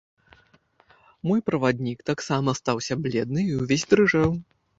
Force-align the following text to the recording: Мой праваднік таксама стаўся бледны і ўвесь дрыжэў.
Мой 1.31 1.43
праваднік 1.49 1.99
таксама 2.09 2.49
стаўся 2.61 2.99
бледны 3.03 3.41
і 3.51 3.61
ўвесь 3.61 3.87
дрыжэў. 3.95 4.29